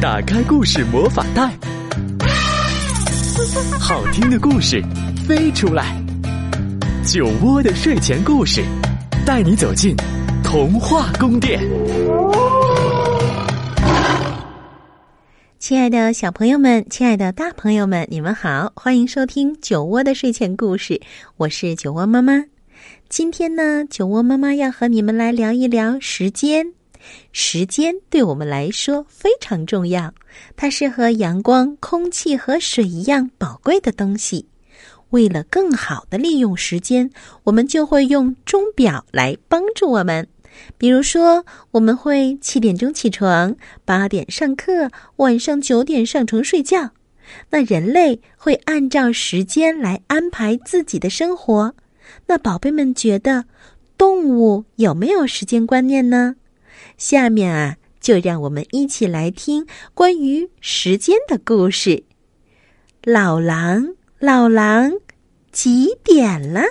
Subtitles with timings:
[0.00, 1.52] 打开故事魔法袋，
[3.80, 4.80] 好听的故事
[5.26, 6.00] 飞出来。
[7.04, 8.62] 酒窝的睡前故事，
[9.26, 9.96] 带你走进
[10.44, 11.60] 童话宫殿。
[15.58, 21.00] 亲爱的小朋友们，亲爱的大朋友们，你们好，欢迎收听酒窝的睡前故事。
[21.38, 22.44] 我是酒窝妈妈。
[23.08, 26.77] 今天呢，酒窝妈妈要和你们来聊一聊时间。
[27.32, 30.12] 时间对我们来说非常重要，
[30.56, 34.46] 它是和阳光、空气和水一样宝贵的东西。
[35.10, 37.10] 为了更好的利用时间，
[37.44, 40.28] 我们就会用钟表来帮助我们。
[40.76, 46.90] 比如说，我们会七点钟起床，八点上课，晚上九点上床睡觉。
[47.50, 51.74] 那人类会按照时间来安排自己的生活。
[52.26, 53.44] 那宝贝们觉得，
[53.96, 56.36] 动物有没有时间观念呢？
[56.96, 62.04] 下面啊，就让我们一起来听关于时间的故事。
[63.04, 64.92] 老狼，老狼，
[65.52, 66.62] 几点了？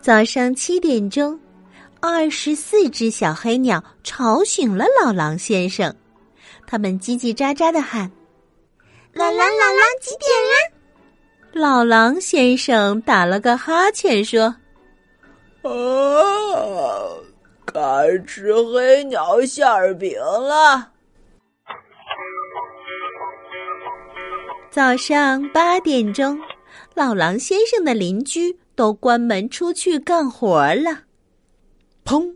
[0.00, 1.40] 早上七点钟，
[1.98, 5.96] 二十四只小黑鸟吵醒了老狼先生，
[6.66, 8.10] 他们叽叽喳喳的喊。
[9.12, 10.56] 老狼，老狼，几点啦？
[11.52, 14.56] 老狼先生打了个哈欠，说
[15.62, 15.70] ：“啊，
[17.64, 19.64] 该吃黑鸟馅
[19.98, 20.90] 饼了。”
[24.68, 26.36] 早上八点钟，
[26.94, 31.02] 老狼先生的邻居都关门出去干活了。
[32.04, 32.34] 砰！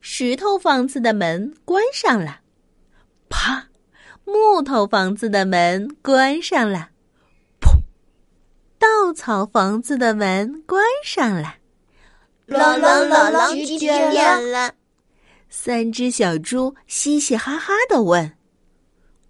[0.00, 2.40] 石头房子的门关上了。
[3.28, 3.66] 啪！
[4.24, 6.90] 木头房子的门关上了，
[7.60, 7.80] 砰！
[8.78, 11.54] 稻草房子的门关上了。
[12.44, 14.74] 老狼，老狼，几点了？
[15.48, 18.36] 三只小猪嘻嘻哈哈的问：“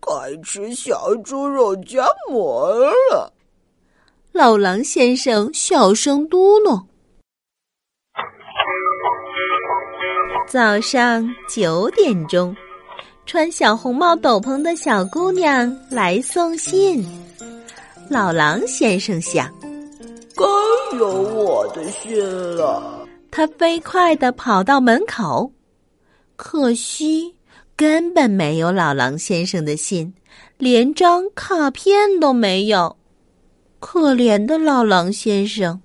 [0.03, 2.75] 该吃小猪肉夹馍
[3.11, 3.33] 了。”
[4.33, 6.87] 老狼先生小声嘟哝
[10.49, 12.57] ：“早上九点钟。”
[13.29, 17.05] 穿小红帽斗篷的小姑娘来送信，
[18.09, 19.53] 老狼先生想，
[20.35, 22.19] 该有我的信
[22.57, 23.07] 了。
[23.31, 25.53] 他飞快地跑到门口，
[26.37, 27.35] 可惜
[27.77, 30.15] 根本没有老狼先生的信，
[30.57, 32.97] 连张卡片都没有。
[33.79, 35.79] 可怜的老狼先生。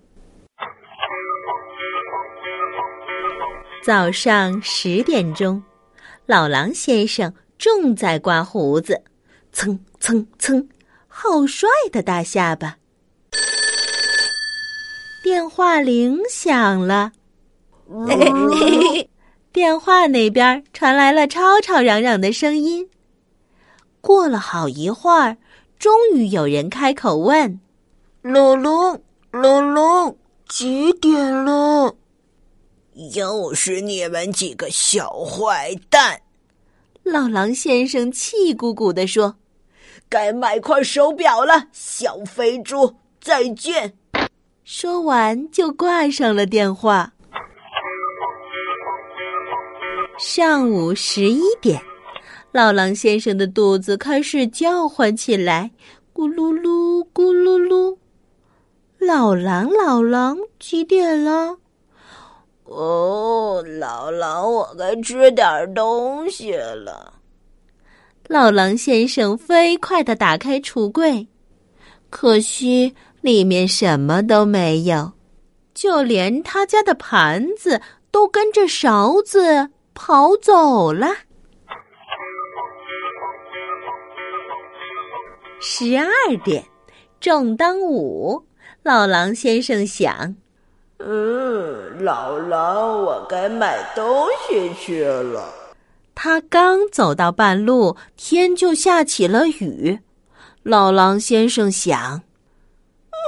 [3.83, 5.61] 早上十点钟。
[6.25, 9.03] 老狼先生正在刮胡子，
[9.51, 10.69] 蹭蹭蹭，
[11.07, 12.77] 好帅的大下巴。
[15.21, 17.11] 电话铃响了，
[19.51, 22.89] 电话那边传来了吵吵嚷嚷的声音。
[23.99, 25.37] 过了好一会儿，
[25.77, 27.59] 终于有人开口问
[28.23, 29.01] ：“老龙，
[29.31, 30.17] 老龙，
[30.47, 31.95] 几点了？”
[33.13, 36.21] 又是你们几个小坏蛋！
[37.03, 39.35] 老狼先生气鼓鼓地说
[40.07, 43.93] ：“该买块手表了，小肥猪，再见。”
[44.63, 47.11] 说完就挂上了电话。
[50.17, 51.81] 上午十一点，
[52.51, 55.71] 老狼先生的肚子开始叫唤起来，
[56.13, 57.97] 咕噜噜，咕噜噜。
[58.99, 61.57] 老狼，老狼，几点了？
[62.65, 67.13] 哦，老狼，我该吃点东西了。
[68.27, 71.27] 老狼先生飞快的打开橱柜，
[72.09, 75.11] 可惜里面什么都没有，
[75.73, 77.81] 就连他家的盘子
[78.11, 81.09] 都跟着勺子跑走了。
[85.59, 86.63] 十二点，
[87.19, 88.41] 正当午，
[88.83, 90.35] 老狼先生想。
[90.99, 95.49] 嗯，老狼，我该买东西去了。
[96.13, 99.97] 他刚走到半路，天就下起了雨。
[100.63, 102.21] 老狼先生想：“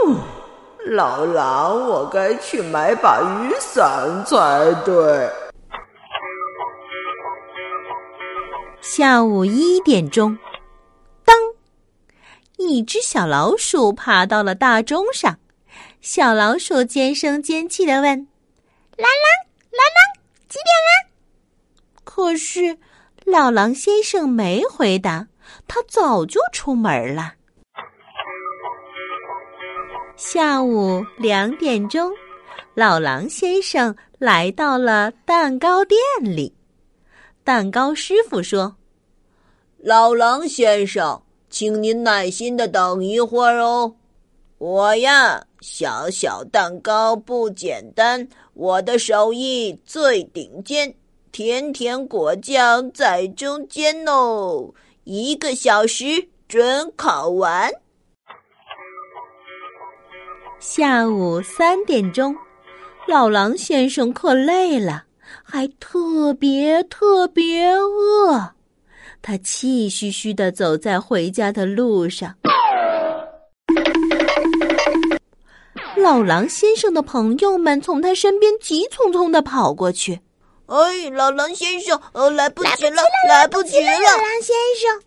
[0.06, 0.18] 嗯，
[0.94, 5.30] 老狼，我该去买把雨伞才对。”
[8.82, 10.38] 下午一点钟，
[11.24, 11.34] 当，
[12.58, 15.38] 一只小老鼠爬到了大钟上。
[16.02, 18.28] 小老鼠尖声尖气的问
[18.98, 19.28] ：“老狼，
[19.72, 21.12] 老狼，几点了？”
[22.04, 22.78] 可是
[23.26, 25.28] 老狼先生没回答，
[25.68, 27.34] 他早就出门了。
[30.16, 32.10] 下午两点钟，
[32.74, 36.56] 老狼先生来到了蛋糕店里。
[37.44, 38.78] 蛋糕师傅说
[39.78, 43.94] ：“老狼先生，请您耐心的等一会儿哦。
[44.58, 50.94] 我呀，小小蛋糕不简单，我的手艺最顶尖，
[51.32, 54.72] 甜甜果酱在中间哦。
[55.06, 57.72] 一个小时准烤完。”
[60.62, 62.36] 下午三点钟，
[63.08, 65.06] 老狼先生可累了。
[65.44, 68.52] 还特别特别饿，
[69.24, 72.36] 他气吁吁的走在回家的路上。
[75.98, 80.20] 老狼先生的朋友们从他身边急匆匆的跑过去。
[80.68, 83.86] 哎，老狼先生，呃，来不及了，来不及了！
[83.86, 85.02] 老狼先生，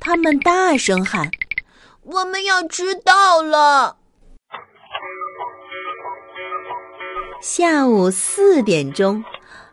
[0.00, 1.30] 他们大声喊
[2.02, 3.96] ：“我们要迟到了！”
[7.40, 9.22] 下午四点钟。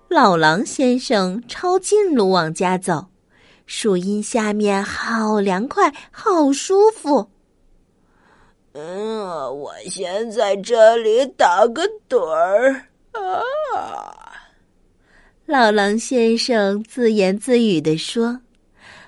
[0.08, 3.08] 老狼先生抄近路往家走，
[3.66, 7.32] 树荫下面好凉快，好舒服。
[8.74, 12.74] 嗯，我先在这里打个盹儿
[13.12, 13.42] 啊。
[15.46, 18.40] 老狼先生自言自语地说：“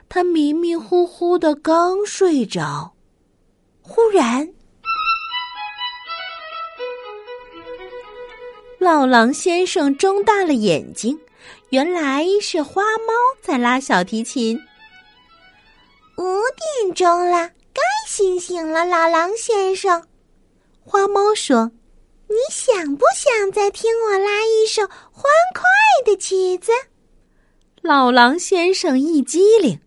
[0.09, 2.93] 他迷迷糊糊的刚睡着，
[3.81, 4.47] 忽然。”
[8.79, 11.19] 老狼先生睁大了眼睛，
[11.69, 14.57] 原来是花猫在拉小提琴。
[16.17, 16.23] 五
[16.83, 20.03] 点钟了，该醒醒了，老狼先生。
[20.83, 21.71] 花猫说
[22.27, 24.81] ：“你想不想再听我拉一首
[25.11, 25.63] 欢快
[26.03, 26.71] 的曲子？”
[27.83, 29.79] 老狼先生一激灵：“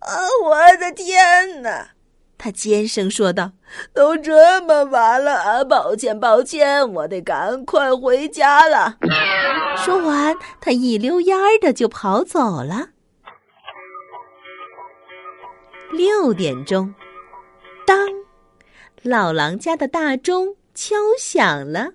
[0.00, 1.90] 啊，我的天哪！”
[2.38, 3.52] 他尖声说道
[3.94, 8.98] ：“都这么晚了啊，抱歉，抱歉，我得赶快回家了。”
[9.82, 12.90] 说完，他一溜烟儿的就跑走了。
[15.92, 16.92] 六点钟，
[17.86, 17.96] 当，
[19.02, 21.90] 老狼家的大钟敲响了。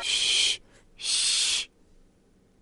[0.00, 0.60] 嘘，
[0.96, 1.70] 嘘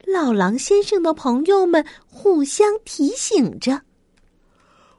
[0.06, 3.82] 老狼先生的朋友们互相提醒着：“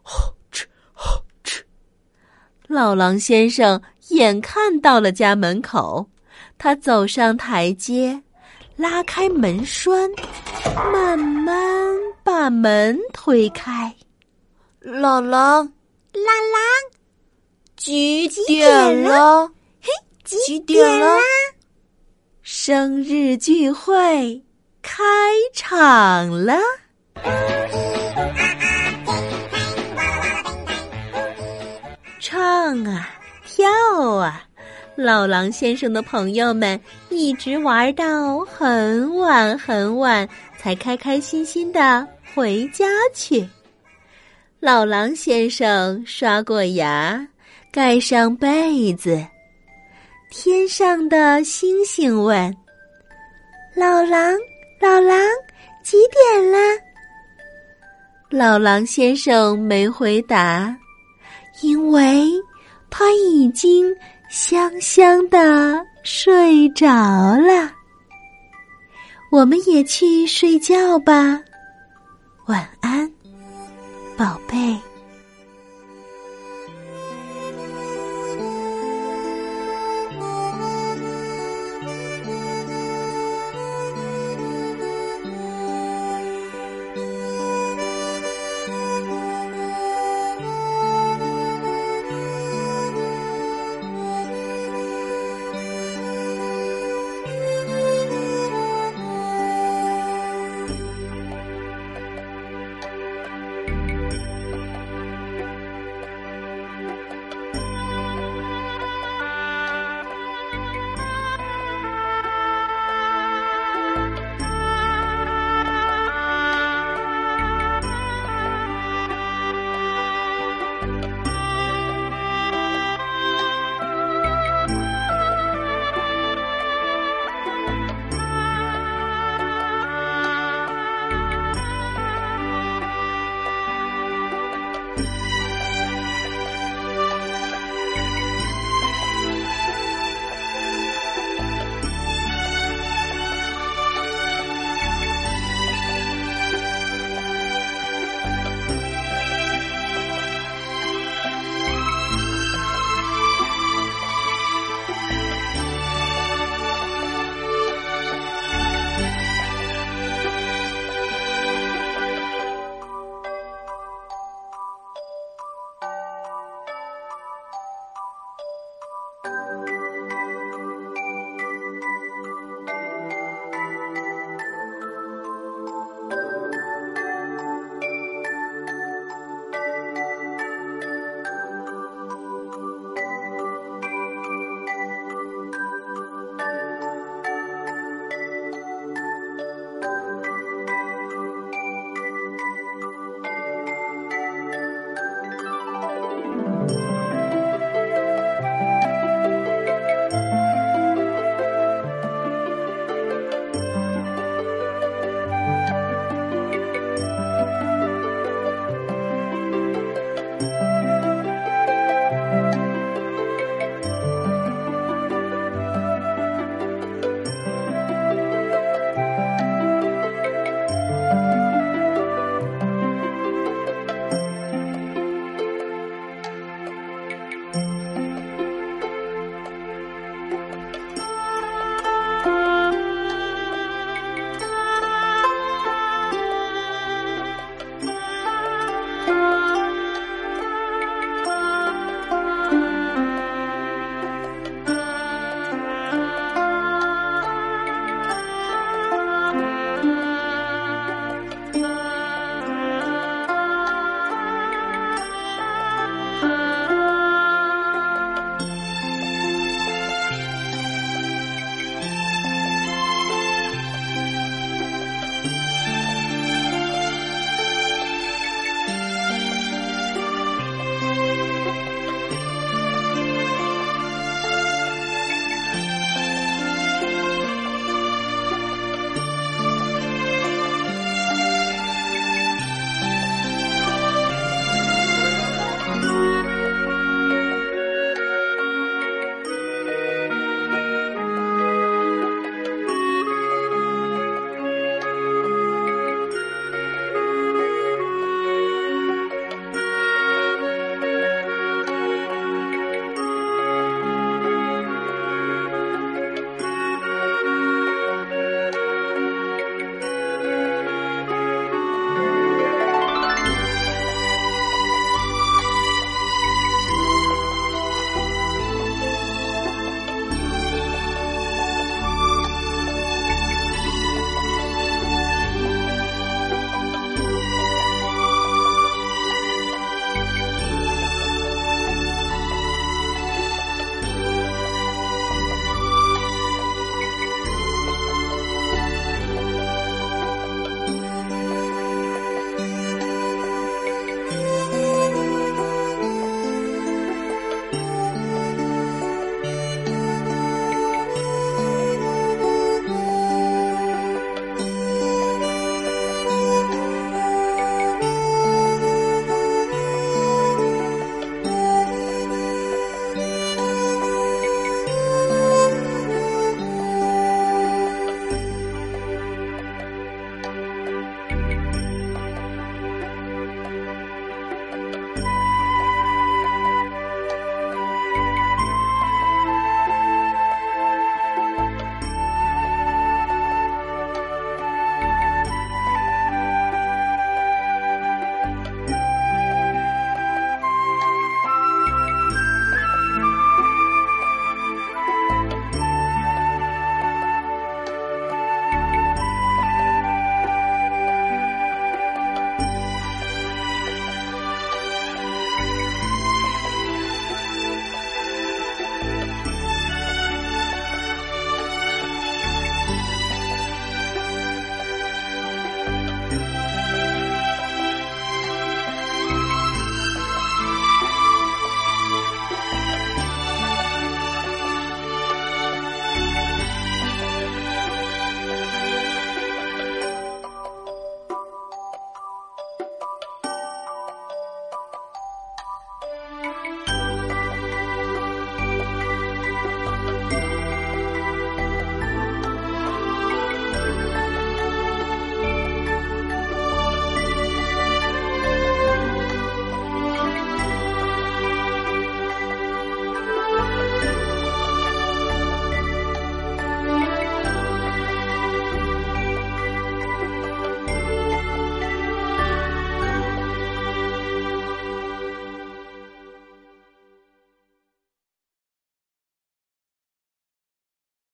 [0.01, 0.13] 呼
[0.51, 1.07] 哧呼
[1.43, 1.61] 哧。”
[2.67, 6.09] 老狼先生眼看到了家门口，
[6.63, 8.21] 他走上台阶，
[8.75, 10.07] 拉开门栓，
[10.93, 11.57] 慢慢
[12.23, 13.91] 把门推开。
[14.79, 15.73] 老狼，
[16.13, 16.21] 老
[16.53, 16.61] 狼，
[17.75, 19.47] 几点了？
[19.81, 19.89] 嘿，
[20.23, 21.17] 几点了？
[22.43, 24.43] 生日聚会。
[24.83, 25.03] 开
[25.55, 26.59] 场了，
[32.19, 33.09] 唱啊，
[33.47, 33.67] 跳
[34.17, 34.43] 啊，
[34.95, 36.79] 老狼先生的朋友们
[37.09, 40.27] 一直玩到很晚很晚，
[40.59, 43.47] 才开开心心的回家去。
[44.59, 47.27] 老狼先生刷过牙，
[47.71, 49.25] 盖上被子，
[50.29, 52.55] 天上的星星问
[53.75, 54.35] ：“老狼。”
[54.81, 55.15] 老狼，
[55.83, 56.57] 几点了？
[58.31, 60.75] 老狼先生没回答，
[61.61, 62.25] 因为
[62.89, 63.95] 他已经
[64.31, 67.69] 香香的睡着了。
[69.29, 71.37] 我们也去睡觉吧，
[72.45, 73.11] 晚安，
[74.15, 74.79] 宝贝。